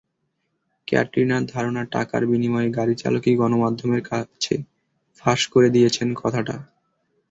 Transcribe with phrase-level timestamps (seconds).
[0.87, 4.55] ক্যাটরিনার ধারণা, টাকার বিনিময়ে গাড়িচালকই গণমাধ্যমের কাছে
[5.19, 6.55] ফাঁস করে দিয়েছেন কথাটা।